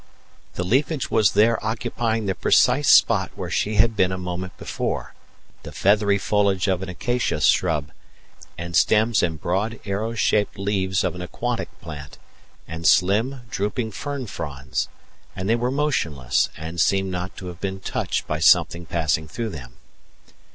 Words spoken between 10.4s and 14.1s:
leaves of an aquatic plant, and slim, drooping